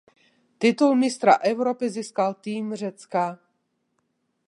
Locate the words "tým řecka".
2.33-3.39